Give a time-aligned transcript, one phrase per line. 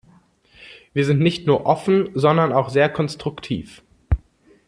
[0.93, 3.83] Wir sind nicht nur offen, sondern auch sehr konstruktiv.